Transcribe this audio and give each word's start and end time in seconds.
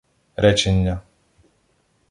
Речення 0.39 0.97